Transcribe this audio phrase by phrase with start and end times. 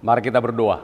[0.00, 0.80] Mari kita berdoa.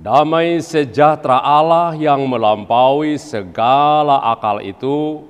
[0.00, 5.28] Damai sejahtera Allah yang melampaui segala akal itu,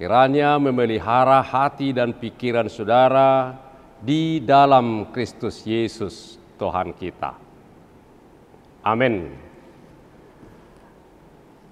[0.00, 3.54] kiranya memelihara hati dan pikiran saudara
[4.02, 7.36] di dalam Kristus Yesus Tuhan kita.
[8.82, 9.30] Amin.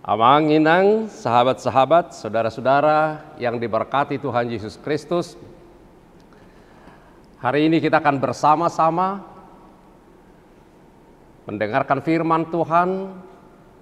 [0.01, 5.41] Amang inang, sahabat-sahabat, saudara-saudara yang diberkati Tuhan Yesus Kristus.
[7.41, 9.25] Hari ini kita akan bersama-sama
[11.49, 13.17] mendengarkan firman Tuhan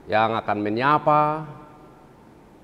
[0.07, 1.43] yang akan menyapa,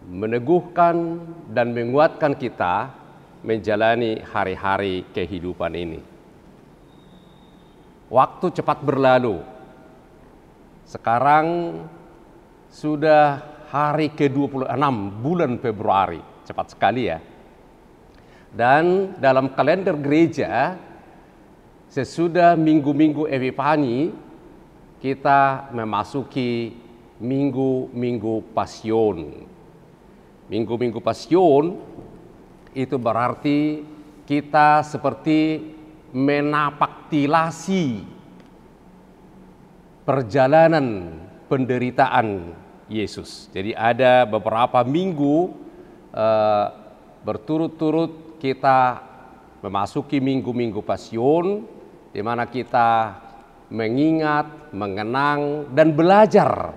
[0.06, 1.18] meneguhkan,
[1.50, 2.94] dan menguatkan kita
[3.42, 5.98] menjalani hari-hari kehidupan ini.
[8.06, 9.42] Waktu cepat berlalu.
[10.86, 11.74] Sekarang
[12.70, 14.70] sudah hari ke-26
[15.18, 16.22] bulan Februari.
[16.46, 17.18] Cepat sekali ya.
[18.54, 20.78] Dan dalam kalender gereja
[21.94, 24.10] sesudah minggu-minggu Epifani
[24.98, 26.74] kita memasuki
[27.22, 29.46] minggu-minggu pasion.
[30.50, 31.78] Minggu-minggu pasion
[32.74, 33.86] itu berarti
[34.26, 35.70] kita seperti
[36.10, 38.02] menapaktilasi
[40.02, 41.14] perjalanan
[41.46, 42.58] penderitaan
[42.90, 43.46] Yesus.
[43.54, 45.54] Jadi ada beberapa minggu
[46.10, 46.66] uh,
[47.22, 48.98] berturut-turut kita
[49.62, 51.73] memasuki minggu-minggu pasion
[52.14, 53.18] di mana kita
[53.74, 56.70] mengingat, mengenang, dan belajar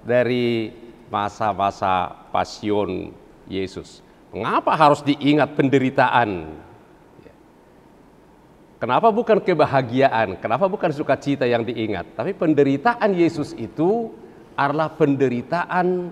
[0.00, 0.72] dari
[1.12, 3.12] masa-masa pasion
[3.44, 4.00] Yesus.
[4.32, 6.56] Mengapa harus diingat penderitaan?
[8.78, 10.40] Kenapa bukan kebahagiaan?
[10.40, 12.14] Kenapa bukan sukacita yang diingat?
[12.16, 14.08] Tapi penderitaan Yesus itu
[14.56, 16.08] adalah penderitaan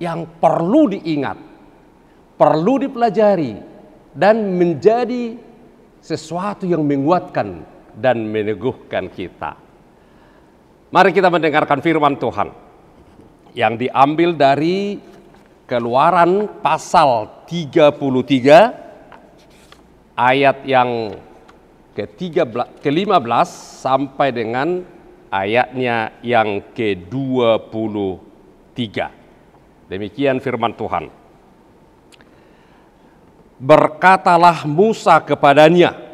[0.00, 1.38] yang perlu diingat,
[2.34, 3.60] perlu dipelajari,
[4.16, 5.36] dan menjadi
[6.00, 9.58] sesuatu yang menguatkan dan meneguhkan kita.
[10.88, 12.48] Mari kita mendengarkan firman Tuhan
[13.52, 14.96] yang diambil dari
[15.68, 21.12] Keluaran pasal 33 ayat yang
[21.92, 23.48] ke-15
[23.84, 24.80] sampai dengan
[25.28, 28.80] ayatnya yang ke-23.
[29.92, 31.12] Demikian firman Tuhan.
[33.60, 36.07] Berkatalah Musa kepadanya,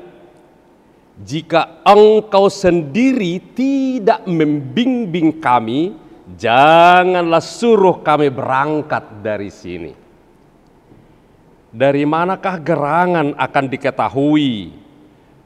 [1.23, 5.95] jika engkau sendiri tidak membimbing kami,
[6.35, 9.93] janganlah suruh kami berangkat dari sini.
[11.71, 14.75] Dari manakah gerangan akan diketahui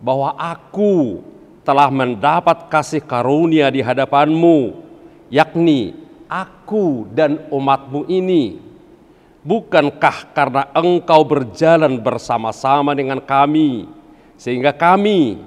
[0.01, 1.21] bahwa aku
[1.65, 4.73] telah mendapat kasih karunia di hadapanmu,
[5.29, 5.93] yakni
[6.29, 8.65] aku dan umatmu ini.
[9.45, 13.89] Bukankah karena engkau berjalan bersama-sama dengan kami,
[14.37, 15.41] sehingga kami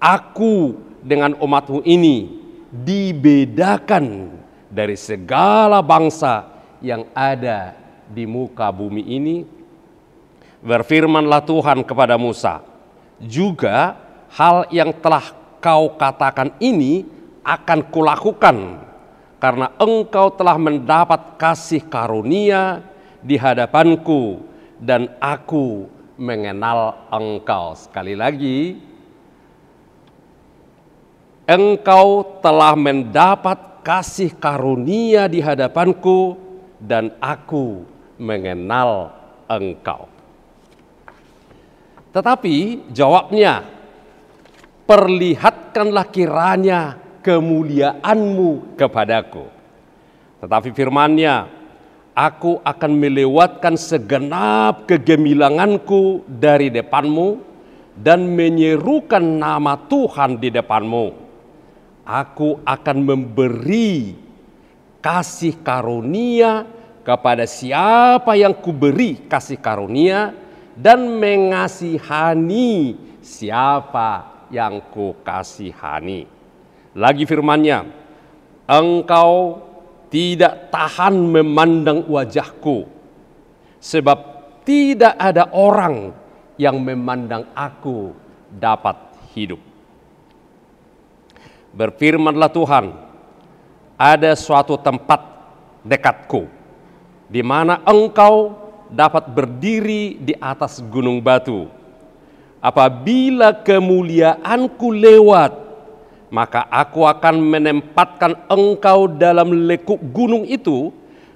[0.00, 0.74] aku
[1.04, 2.40] dengan umatmu ini
[2.72, 4.34] dibedakan
[4.72, 6.48] dari segala bangsa
[6.80, 7.76] yang ada
[8.08, 9.36] di muka bumi ini.
[10.60, 12.60] Berfirmanlah Tuhan kepada Musa,
[13.16, 13.96] juga
[14.32, 17.04] hal yang telah kau katakan ini
[17.40, 18.56] akan kulakukan
[19.40, 22.84] karena engkau telah mendapat kasih karunia
[23.24, 24.44] di hadapanku
[24.76, 25.88] dan aku
[26.20, 27.72] mengenal engkau.
[27.72, 28.76] Sekali lagi,
[31.50, 36.38] engkau telah mendapat kasih karunia di hadapanku
[36.78, 37.82] dan aku
[38.22, 39.10] mengenal
[39.50, 40.06] engkau.
[42.14, 43.66] Tetapi jawabnya,
[44.86, 46.80] perlihatkanlah kiranya
[47.18, 49.46] kemuliaanmu kepadaku.
[50.38, 51.50] Tetapi firmannya,
[52.14, 57.42] aku akan melewatkan segenap kegemilanganku dari depanmu
[57.98, 61.19] dan menyerukan nama Tuhan di depanmu
[62.10, 64.18] aku akan memberi
[64.98, 66.66] kasih karunia
[67.06, 70.34] kepada siapa yang kuberi kasih karunia
[70.74, 76.26] dan mengasihani siapa yang ku kasihani.
[76.98, 77.86] Lagi firmannya,
[78.66, 79.62] engkau
[80.10, 82.90] tidak tahan memandang wajahku,
[83.78, 84.18] sebab
[84.66, 86.10] tidak ada orang
[86.58, 88.10] yang memandang aku
[88.50, 88.98] dapat
[89.30, 89.69] hidup.
[91.70, 92.90] Berfirmanlah Tuhan,
[93.94, 95.22] ada suatu tempat
[95.86, 96.50] dekatku,
[97.30, 98.58] di mana engkau
[98.90, 101.70] dapat berdiri di atas gunung batu.
[102.58, 105.52] Apabila kemuliaanku lewat,
[106.28, 110.90] maka aku akan menempatkan engkau dalam lekuk gunung itu,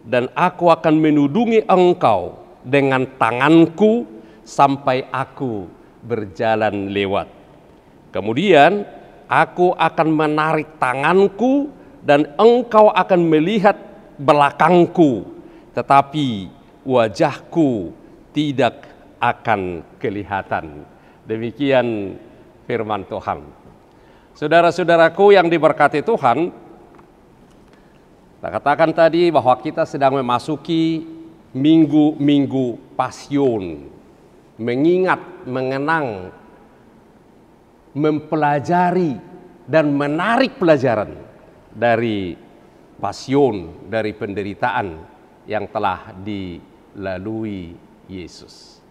[0.04, 4.04] dan aku akan menudungi engkau dengan tanganku
[4.44, 5.64] sampai aku
[6.04, 7.30] berjalan lewat.
[8.12, 8.84] Kemudian
[9.24, 11.72] Aku akan menarik tanganku
[12.04, 13.74] dan engkau akan melihat
[14.20, 15.24] belakangku,
[15.72, 16.52] tetapi
[16.84, 17.90] wajahku
[18.36, 18.84] tidak
[19.16, 20.84] akan kelihatan.
[21.24, 22.20] Demikian
[22.68, 23.40] firman Tuhan.
[24.36, 26.52] Saudara-saudaraku yang diberkati Tuhan,
[28.36, 31.00] kita katakan tadi bahwa kita sedang memasuki
[31.56, 33.88] minggu-minggu pasion,
[34.60, 36.28] mengingat, mengenang,
[37.94, 39.16] mempelajari
[39.64, 41.14] dan menarik pelajaran
[41.70, 42.34] dari
[42.98, 44.86] pasion, dari penderitaan
[45.46, 47.74] yang telah dilalui
[48.10, 48.82] Yesus.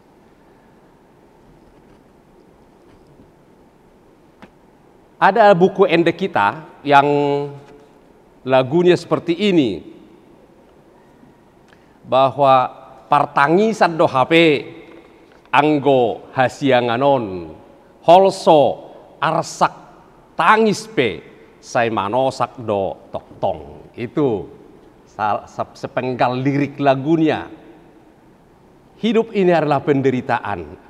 [5.24, 7.08] Ada buku endek kita yang
[8.44, 9.96] lagunya seperti ini.
[12.04, 12.68] Bahwa
[13.08, 14.34] partangisan do HP
[15.48, 17.56] anggo hasianganon
[18.04, 18.93] holso
[19.24, 19.72] arsak
[20.36, 21.24] tangis pe
[21.64, 23.88] sai manosak do toktong.
[23.96, 24.52] Itu
[25.80, 27.48] sepenggal lirik lagunya.
[29.00, 30.84] Hidup ini adalah penderitaan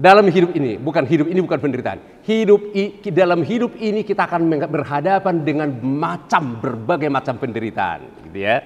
[0.00, 2.00] dalam hidup ini, bukan hidup ini bukan penderitaan.
[2.24, 2.72] Hidup
[3.12, 8.64] dalam hidup ini kita akan berhadapan dengan macam berbagai macam penderitaan, gitu ya.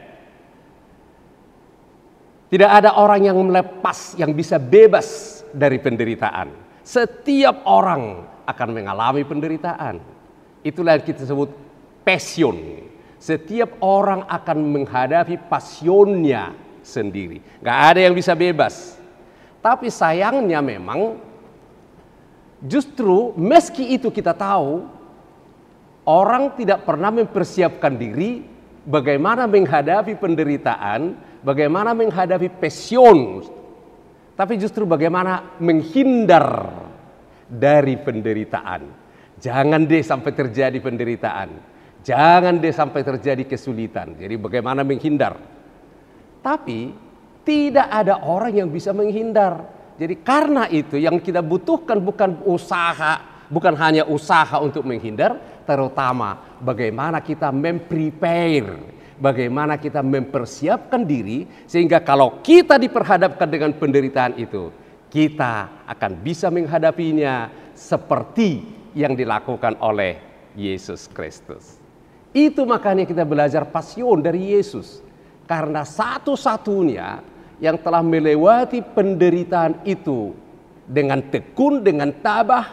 [2.54, 6.63] Tidak ada orang yang melepas yang bisa bebas dari penderitaan.
[6.84, 9.98] Setiap orang akan mengalami penderitaan.
[10.60, 11.48] Itulah yang kita sebut
[12.04, 12.84] passion.
[13.16, 16.52] Setiap orang akan menghadapi pasionnya
[16.84, 17.40] sendiri.
[17.64, 19.00] Gak ada yang bisa bebas.
[19.64, 21.16] Tapi sayangnya memang
[22.60, 24.84] justru meski itu kita tahu
[26.04, 28.44] orang tidak pernah mempersiapkan diri
[28.84, 33.40] bagaimana menghadapi penderitaan, bagaimana menghadapi passion,
[34.34, 36.66] tapi justru bagaimana menghindar
[37.46, 38.82] dari penderitaan.
[39.38, 41.48] Jangan deh sampai terjadi penderitaan.
[42.04, 44.18] Jangan deh sampai terjadi kesulitan.
[44.18, 45.38] Jadi bagaimana menghindar.
[46.44, 46.92] Tapi
[47.46, 49.64] tidak ada orang yang bisa menghindar.
[49.94, 57.22] Jadi karena itu yang kita butuhkan bukan usaha, bukan hanya usaha untuk menghindar, terutama bagaimana
[57.22, 64.70] kita memprepare, bagaimana kita mempersiapkan diri sehingga kalau kita diperhadapkan dengan penderitaan itu,
[65.10, 70.18] kita akan bisa menghadapinya seperti yang dilakukan oleh
[70.54, 71.78] Yesus Kristus.
[72.34, 75.02] Itu makanya kita belajar pasion dari Yesus.
[75.44, 77.20] Karena satu-satunya
[77.62, 80.34] yang telah melewati penderitaan itu
[80.88, 82.66] dengan tekun, dengan tabah,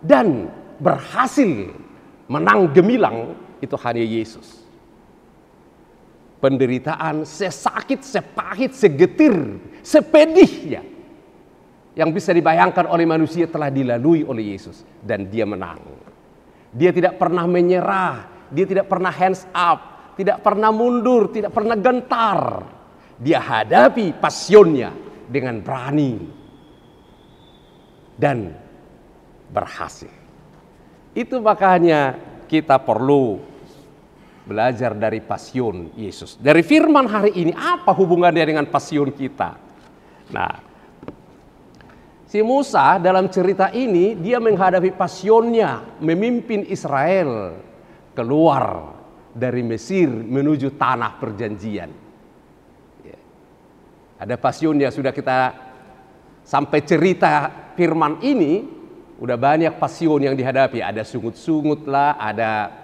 [0.00, 0.48] dan
[0.80, 1.76] berhasil
[2.24, 4.64] menang gemilang itu hanya Yesus.
[6.40, 10.80] Penderitaan sesakit, sepahit, segetir, sepedihnya
[11.92, 14.80] yang bisa dibayangkan oleh manusia telah dilalui oleh Yesus.
[15.04, 15.84] Dan dia menang.
[16.72, 22.40] Dia tidak pernah menyerah, dia tidak pernah hands up, tidak pernah mundur, tidak pernah gentar.
[23.20, 24.96] Dia hadapi pasionnya
[25.28, 26.16] dengan berani
[28.16, 28.52] dan
[29.52, 30.12] berhasil.
[31.12, 32.16] Itu makanya
[32.46, 33.49] kita perlu
[34.50, 36.34] belajar dari pasion Yesus.
[36.42, 39.54] Dari firman hari ini apa hubungannya dengan pasion kita?
[40.34, 40.52] Nah,
[42.26, 47.54] si Musa dalam cerita ini dia menghadapi pasionnya memimpin Israel
[48.10, 48.90] keluar
[49.30, 52.10] dari Mesir menuju tanah perjanjian.
[54.20, 55.38] Ada pasionnya sudah kita
[56.44, 58.68] sampai cerita firman ini
[59.16, 60.84] udah banyak pasion yang dihadapi.
[60.84, 62.79] Ada sungut-sungut lah, ada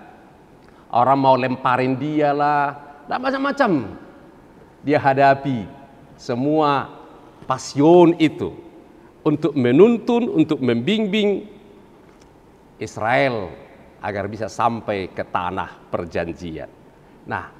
[0.90, 2.76] orang mau lemparin dia lah,
[3.06, 3.72] dan macam-macam.
[4.86, 5.66] Dia hadapi
[6.14, 6.90] semua
[7.46, 8.54] pasion itu
[9.26, 11.46] untuk menuntun, untuk membimbing
[12.78, 13.50] Israel
[13.98, 16.70] agar bisa sampai ke tanah perjanjian.
[17.26, 17.50] Nah,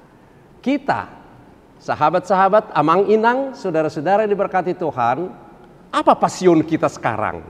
[0.63, 1.27] kita
[1.77, 5.29] Sahabat-sahabat, amang inang, saudara-saudara yang diberkati Tuhan,
[5.93, 7.45] apa pasion kita sekarang?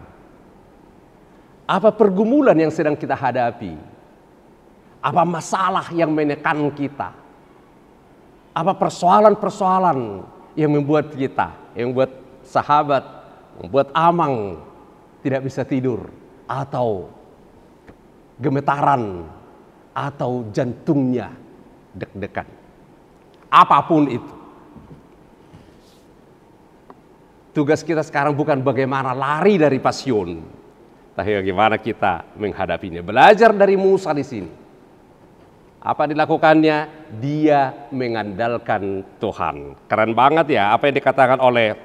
[1.63, 3.75] Apa pergumulan yang sedang kita hadapi?
[5.07, 7.15] Apa masalah yang menekan kita?
[8.51, 10.27] Apa persoalan-persoalan
[10.59, 12.11] yang membuat kita, yang membuat
[12.43, 13.05] sahabat,
[13.63, 14.59] membuat amang
[15.23, 16.11] tidak bisa tidur
[16.43, 17.07] atau
[18.35, 19.23] gemetaran
[19.95, 21.31] atau jantungnya
[21.95, 22.57] deg-degan?
[23.51, 24.33] apa pun itu.
[27.55, 30.45] Tugas kita sekarang bukan bagaimana lari dari pasion,
[31.17, 33.01] tapi bagaimana kita menghadapinya.
[33.01, 34.66] Belajar dari Musa di sini.
[35.81, 37.10] Apa dilakukannya?
[37.22, 39.77] Dia mengandalkan Tuhan.
[39.86, 41.77] Keren banget ya apa yang dikatakan oleh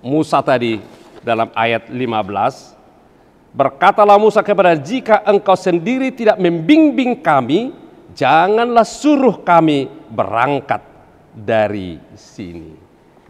[0.00, 0.80] Musa tadi
[1.20, 3.52] dalam ayat 15.
[3.52, 7.74] Berkatalah Musa kepada jika engkau sendiri tidak membimbing kami,
[8.14, 10.80] janganlah suruh kami berangkat
[11.34, 12.72] dari sini.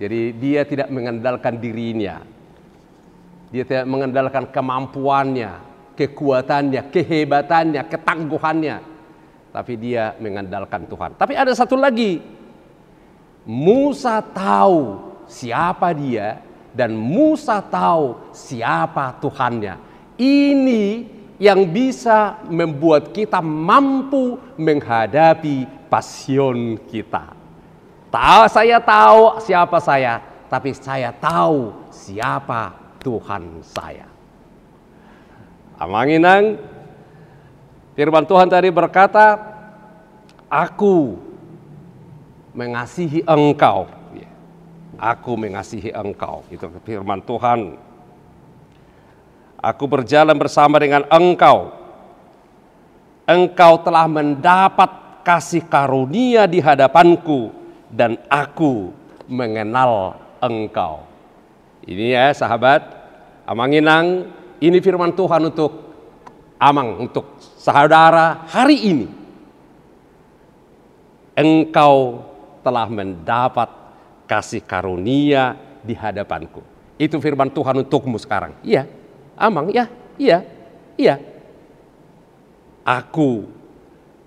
[0.01, 2.21] Jadi dia tidak mengandalkan dirinya.
[3.51, 5.53] Dia tidak mengandalkan kemampuannya,
[5.99, 8.77] kekuatannya, kehebatannya, ketangguhannya.
[9.51, 11.19] Tapi dia mengandalkan Tuhan.
[11.19, 12.23] Tapi ada satu lagi.
[13.43, 16.39] Musa tahu siapa dia
[16.71, 19.75] dan Musa tahu siapa Tuhannya.
[20.21, 20.85] Ini
[21.41, 27.33] yang bisa membuat kita mampu menghadapi pasion kita.
[28.13, 30.21] Tahu saya tahu siapa saya,
[30.53, 34.07] tapi saya tahu siapa Tuhan saya.
[35.81, 36.61] Amanginang,
[38.01, 39.37] firman Tuhan tadi berkata,
[40.49, 41.21] Aku
[42.57, 43.93] mengasihi engkau.
[44.97, 46.45] Aku mengasihi engkau.
[46.49, 47.77] Itu firman Tuhan
[49.61, 51.77] Aku berjalan bersama dengan engkau.
[53.29, 57.53] Engkau telah mendapat kasih karunia di hadapanku
[57.93, 58.89] dan aku
[59.29, 61.05] mengenal engkau.
[61.85, 62.89] Ini ya sahabat,
[63.45, 64.33] Amanginang,
[64.65, 65.90] ini firman Tuhan untuk
[66.61, 69.07] Amang, untuk saudara hari ini.
[71.33, 72.21] Engkau
[72.61, 73.73] telah mendapat
[74.29, 76.61] kasih karunia di hadapanku.
[77.01, 78.61] Itu firman Tuhan untukmu sekarang.
[78.61, 78.85] Iya,
[79.41, 79.89] Amang, ya,
[80.21, 80.45] iya,
[81.01, 81.17] iya.
[82.85, 83.49] Aku,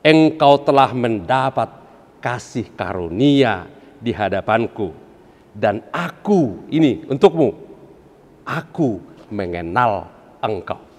[0.02, 1.70] engkau telah mendapat
[2.18, 3.70] kasih karunia
[4.02, 4.90] di hadapanku.
[5.54, 7.54] Dan aku, ini untukmu,
[8.42, 8.98] aku
[9.30, 10.10] mengenal
[10.42, 10.93] engkau.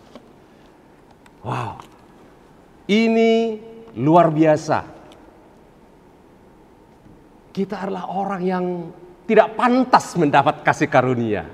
[1.45, 1.77] Wow,
[2.89, 3.61] ini
[4.01, 4.81] luar biasa.
[7.55, 8.65] Kita adalah orang yang
[9.29, 11.45] tidak pantas mendapat kasih karunia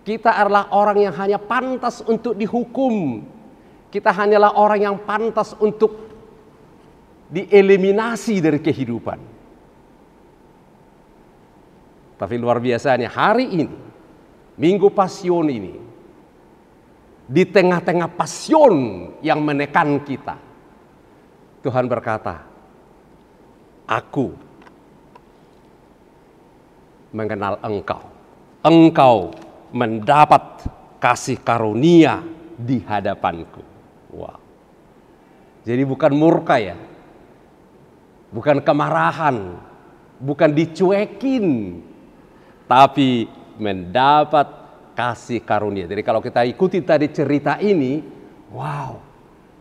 [0.00, 3.20] kita adalah orang yang hanya pantas untuk dihukum.
[3.92, 5.92] Kita hanyalah orang yang pantas untuk
[7.28, 9.18] dieliminasi dari kehidupan.
[12.16, 13.76] Tapi luar biasanya hari ini,
[14.56, 15.76] Minggu Pasion ini,
[17.30, 18.74] di tengah-tengah pasion
[19.22, 20.34] yang menekan kita,
[21.62, 22.42] Tuhan berkata,
[23.86, 24.34] Aku
[27.14, 28.02] mengenal engkau.
[28.66, 29.34] Engkau
[29.70, 30.66] mendapat
[30.98, 32.22] kasih karunia
[32.58, 33.62] di hadapanku.
[34.10, 34.38] Wow.
[35.62, 36.78] Jadi bukan murka ya.
[38.30, 39.58] Bukan kemarahan,
[40.22, 41.78] bukan dicuekin,
[42.70, 43.26] tapi
[43.58, 44.59] mendapat
[45.00, 45.88] kasih karunia.
[45.88, 48.04] Jadi kalau kita ikuti tadi cerita ini,
[48.52, 49.00] wow,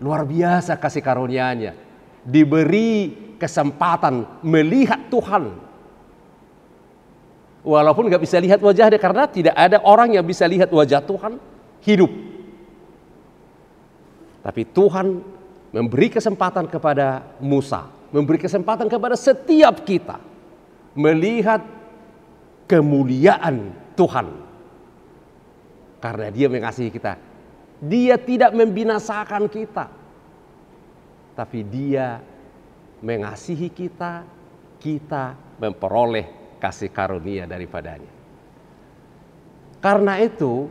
[0.04, 1.72] luar biasa kasih karunianya.
[2.28, 5.70] Diberi kesempatan melihat Tuhan
[7.60, 11.36] Walaupun nggak bisa lihat wajahnya karena tidak ada orang yang bisa lihat wajah Tuhan
[11.84, 12.12] hidup.
[14.40, 15.20] Tapi Tuhan
[15.76, 20.24] memberi kesempatan kepada Musa, memberi kesempatan kepada setiap kita
[20.96, 21.60] melihat
[22.64, 24.49] kemuliaan Tuhan.
[26.00, 27.20] Karena dia mengasihi kita.
[27.80, 29.88] Dia tidak membinasakan kita.
[31.36, 32.20] Tapi dia
[33.00, 34.28] mengasihi kita,
[34.80, 38.12] kita memperoleh kasih karunia daripadanya.
[39.80, 40.68] Karena itu,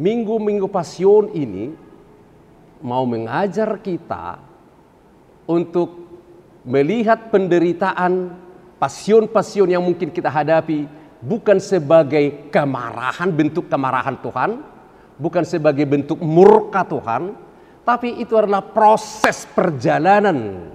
[0.00, 1.76] minggu-minggu pasion ini
[2.80, 4.40] mau mengajar kita
[5.44, 6.00] untuk
[6.64, 8.32] melihat penderitaan
[8.80, 10.88] pasion-pasion yang mungkin kita hadapi
[11.22, 14.50] bukan sebagai kemarahan, bentuk kemarahan Tuhan,
[15.16, 17.38] bukan sebagai bentuk murka Tuhan,
[17.86, 20.70] tapi itu adalah proses perjalanan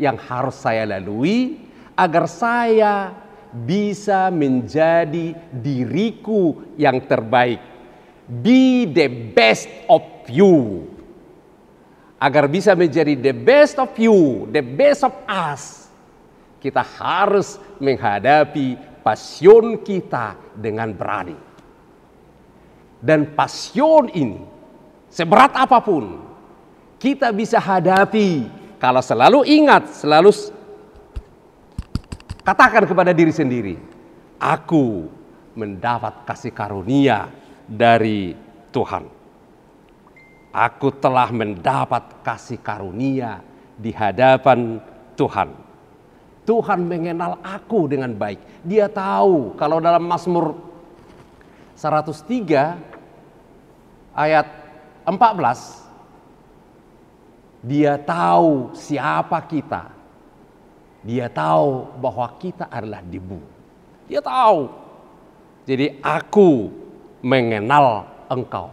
[0.00, 1.60] yang harus saya lalui
[1.92, 3.12] agar saya
[3.52, 7.60] bisa menjadi diriku yang terbaik.
[8.24, 10.88] Be the best of you.
[12.16, 15.90] Agar bisa menjadi the best of you, the best of us,
[16.62, 21.36] kita harus menghadapi pasion kita dengan berani.
[23.02, 24.38] Dan pasion ini,
[25.10, 26.22] seberat apa pun,
[27.02, 28.46] kita bisa hadapi
[28.78, 30.30] kalau selalu ingat, selalu
[32.42, 33.78] Katakan kepada diri sendiri,
[34.42, 35.06] aku
[35.54, 37.30] mendapat kasih karunia
[37.70, 38.34] dari
[38.74, 39.06] Tuhan.
[40.50, 43.46] Aku telah mendapat kasih karunia
[43.78, 44.82] di hadapan
[45.14, 45.54] Tuhan.
[46.42, 48.38] Tuhan mengenal aku dengan baik.
[48.66, 50.58] Dia tahu kalau dalam Mazmur
[51.78, 52.74] 103
[54.14, 54.46] ayat
[55.06, 55.82] 14
[57.62, 60.02] dia tahu siapa kita
[61.02, 63.42] dia tahu bahwa kita adalah debu.
[64.06, 64.70] Dia tahu.
[65.66, 66.70] Jadi aku
[67.22, 68.70] mengenal engkau.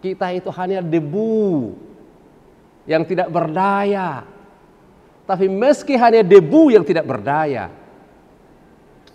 [0.00, 1.76] Kita itu hanya debu
[2.88, 4.24] yang tidak berdaya.
[5.26, 7.66] Tapi meski hanya debu yang tidak berdaya,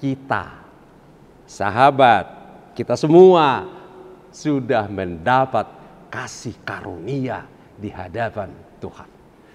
[0.04, 0.60] kita,
[1.48, 2.28] sahabat,
[2.76, 3.64] kita semua
[4.28, 5.72] sudah mendapat
[6.12, 7.48] kasih karunia
[7.80, 8.52] di hadapan
[8.84, 9.08] Tuhan.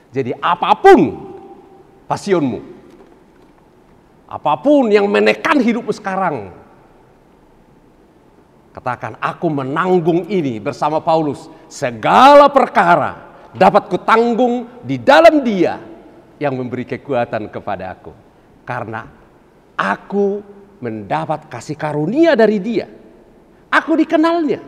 [0.08, 1.00] Jadi apa pun
[2.08, 2.60] pasionmu,
[4.24, 6.56] apa pun yang menekan hidupmu sekarang,
[8.72, 11.52] katakan aku menanggung ini bersama Paulus.
[11.68, 15.95] Segala perkara dapat kutanggung di dalam dia
[16.36, 18.12] yang memberi kekuatan kepada aku.
[18.66, 19.08] Karena
[19.76, 20.42] aku
[20.80, 22.88] mendapat kasih karunia dari dia.
[23.72, 24.60] Aku dikenalnya.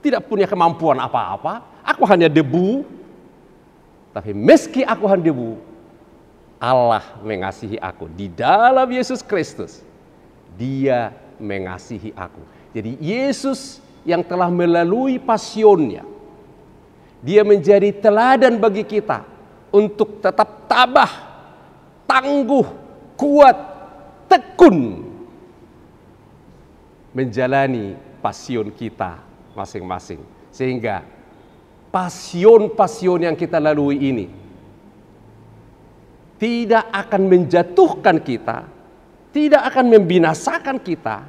[0.00, 1.84] Tidak punya kemampuan apa-apa.
[1.84, 2.84] Aku hanya debu.
[4.14, 5.58] Tapi meski aku hanya debu,
[6.62, 8.06] Allah mengasihi aku.
[8.14, 9.82] Di dalam Yesus Kristus,
[10.54, 11.10] dia
[11.42, 12.38] mengasihi aku.
[12.70, 16.06] Jadi Yesus yang telah melalui pasionnya,
[17.18, 19.33] dia menjadi teladan bagi kita
[19.74, 21.10] untuk tetap tabah,
[22.06, 22.62] tangguh,
[23.18, 23.58] kuat,
[24.30, 25.02] tekun
[27.10, 29.18] menjalani pasion kita
[29.58, 30.22] masing-masing.
[30.54, 31.02] Sehingga
[31.90, 34.26] pasion-pasion yang kita lalui ini
[36.38, 38.66] tidak akan menjatuhkan kita,
[39.34, 41.26] tidak akan membinasakan kita,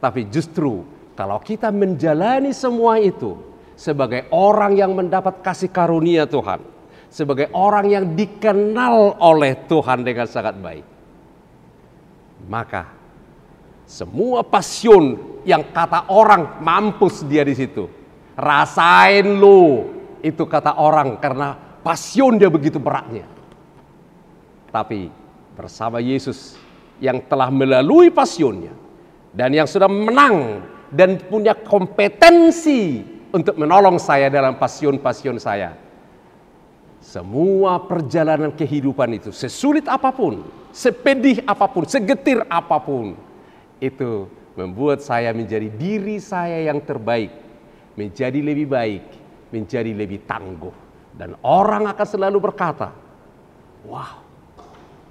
[0.00, 3.36] tapi justru kalau kita menjalani semua itu,
[3.76, 6.71] sebagai orang yang mendapat kasih karunia Tuhan,
[7.12, 10.86] sebagai orang yang dikenal oleh Tuhan dengan sangat baik.
[12.48, 12.88] Maka
[13.84, 17.84] semua pasion yang kata orang mampus dia di situ.
[18.32, 19.92] Rasain lu
[20.24, 21.52] itu kata orang karena
[21.84, 23.28] pasion dia begitu beratnya.
[24.72, 25.12] Tapi
[25.52, 26.56] bersama Yesus
[26.96, 28.72] yang telah melalui pasionnya
[29.36, 35.91] dan yang sudah menang dan punya kompetensi untuk menolong saya dalam pasion-pasion saya.
[37.02, 43.18] Semua perjalanan kehidupan itu, sesulit apa pun, sepedih apa pun, segetir apa pun,
[43.82, 47.34] itu membuat saya menjadi diri saya yang terbaik,
[47.98, 49.04] menjadi lebih baik,
[49.50, 50.70] menjadi lebih tangguh.
[51.10, 52.94] Dan orang akan selalu berkata,
[53.82, 54.22] wow,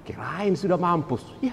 [0.08, 1.20] kirain sudah mampus.
[1.44, 1.52] Ya,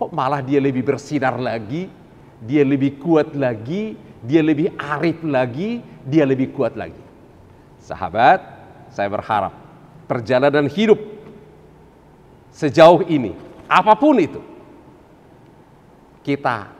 [0.00, 1.92] kok malah dia lebih bersinar lagi,
[2.40, 7.04] dia lebih kuat lagi, dia lebih arif lagi, dia lebih kuat lagi.
[7.84, 8.40] Sahabat,
[8.88, 9.63] saya berharap
[10.04, 11.00] perjalanan hidup
[12.54, 13.34] sejauh ini,
[13.66, 14.40] apa pun itu,
[16.24, 16.70] kita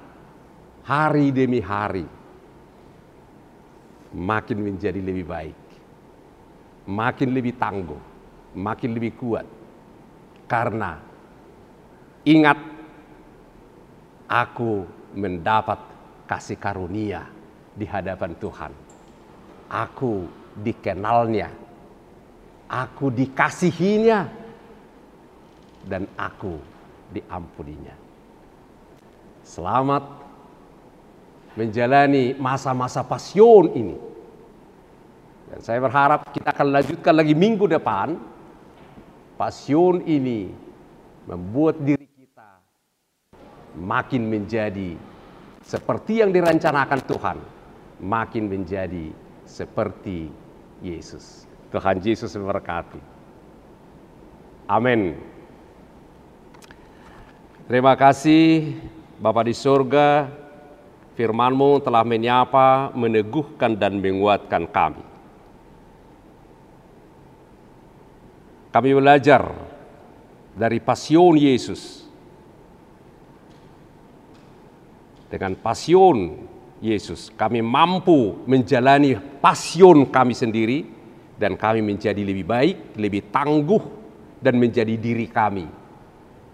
[0.84, 2.06] hari demi hari
[4.14, 5.58] makin menjadi lebih baik,
[6.86, 8.02] makin lebih tangguh,
[8.54, 9.46] makin lebih kuat.
[10.44, 11.00] Karena
[12.22, 12.58] ingat,
[14.28, 14.84] aku
[15.16, 15.80] mendapat
[16.28, 17.26] kasih karunia
[17.74, 18.72] di hadapan Tuhan.
[19.72, 20.28] Aku
[20.60, 21.50] dikenalnya,
[22.74, 24.26] aku dikasihinya,
[25.86, 26.58] dan aku
[27.14, 27.94] diampuninya.
[29.46, 30.02] Selamat
[31.54, 33.94] menjalani masa-masa pasion ini.
[35.54, 38.18] Dan saya berharap kita akan lanjutkan lagi minggu depan.
[39.38, 40.50] Pasion ini
[41.30, 42.58] membuat diri kita
[43.78, 44.94] makin menjadi
[45.62, 47.38] seperti yang direncanakan Tuhan
[47.98, 49.10] makin menjadi
[49.42, 50.30] seperti
[50.82, 51.53] Yesus.
[51.74, 53.02] Tuhan Yesus memberkati.
[54.70, 55.18] Amin.
[57.66, 58.78] Terima kasih
[59.18, 60.30] Bapa di surga,
[61.18, 65.02] firmanmu telah menyapa, meneguhkan dan menguatkan kami.
[68.70, 69.42] Kami belajar
[70.54, 72.06] dari pasion Yesus.
[75.26, 76.38] Dengan pasion
[76.78, 77.34] Yesus.
[77.34, 80.94] Kami mampu menjalani pasion kami sendiri
[81.34, 83.82] dan kami menjadi lebih baik, lebih tangguh
[84.38, 85.66] dan menjadi diri kami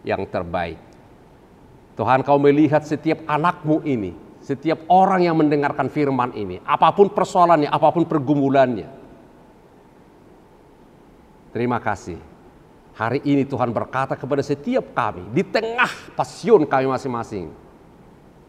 [0.06, 0.80] yang terbaik.
[1.98, 7.68] Tuhan kau melihat setiap anakmu ini, setiap orang yang mendengarkan firman ini, apa pun persoalannya,
[7.68, 8.88] apa pun pergumulannya.
[11.50, 12.16] Terima kasih.
[12.96, 17.48] Hari ini Tuhan berkata kepada setiap kami di tengah pasion kami masing-masing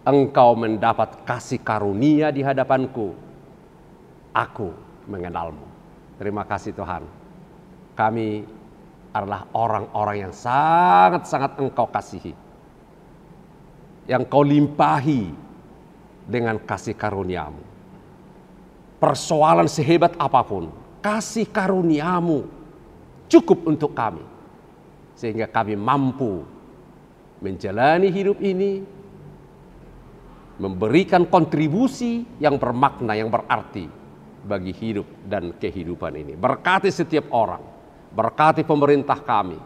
[0.05, 3.13] engkau mendapat kasih karunia di hadapanku.
[4.31, 4.71] Aku
[5.05, 5.80] mengenalmu.
[6.21, 7.01] Terima kasih Tuhan.
[7.97, 8.45] Kami
[9.09, 12.37] adalah orang-orang yang sangat-sangat engkau kasihi.
[14.05, 15.33] Yang kau limpahi
[16.29, 17.65] dengan kasih karuniamu.
[19.01, 20.69] Persoalan sehebat apa pun,
[21.01, 22.45] kasih karuniamu
[23.25, 24.21] cukup untuk kami.
[25.17, 26.45] Sehingga kami mampu
[27.41, 28.85] menjalani hidup ini
[30.61, 34.00] memberikan kontribusi yang bermakna, yang berarti
[34.41, 36.33] bagi hidup dan kehidupan ini.
[36.33, 37.61] Berkati setiap orang,
[38.13, 39.57] berkati pemerintah kami,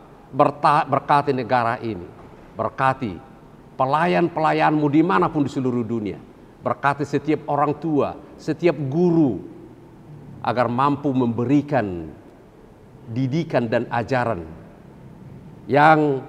[0.89, 2.07] berkati negara ini,
[2.55, 3.15] berkati
[3.79, 6.19] pelayan-pelayanmu di mana pun di seluruh dunia.
[6.65, 9.37] Berkati setiap orang tua, setiap guru,
[10.41, 12.09] agar mampu memberikan
[13.05, 14.41] didikan dan ajaran
[15.69, 16.21] yang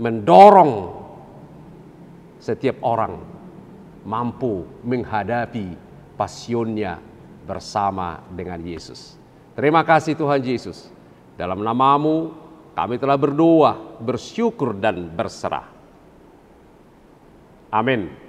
[0.00, 0.92] mendorong
[2.40, 3.20] setiap orang
[4.04, 5.76] mampu menghadapi
[6.16, 6.98] pasionnya
[7.42, 9.18] bersama dengan Yesus.
[9.52, 10.88] Terima kasih Tuhan Yesus.
[11.36, 12.32] Dalam namamu
[12.72, 15.68] kami telah berdoa, bersyukur dan berserah.
[17.72, 18.21] Amin.